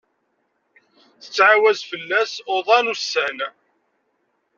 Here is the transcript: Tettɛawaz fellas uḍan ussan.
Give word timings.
Tettɛawaz 1.21 1.79
fellas 1.89 2.33
uḍan 2.55 2.91
ussan. 2.93 3.37